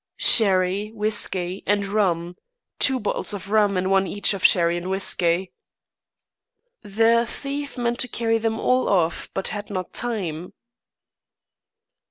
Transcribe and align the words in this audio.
"Sherry, 0.17 0.89
whiskey, 0.95 1.61
and 1.67 1.85
rum. 1.85 2.35
Two 2.79 2.99
bottles 2.99 3.33
of 3.35 3.51
rum 3.51 3.77
and 3.77 3.91
one 3.91 4.07
each 4.07 4.33
of 4.33 4.43
sherry 4.43 4.75
and 4.75 4.89
whiskey." 4.89 5.51
"The 6.81 7.27
thief 7.27 7.77
meant 7.77 7.99
to 7.99 8.07
carry 8.07 8.39
them 8.39 8.59
all 8.59 8.89
off, 8.89 9.29
but 9.35 9.49
had 9.49 9.69
not 9.69 9.93
time." 9.93 10.53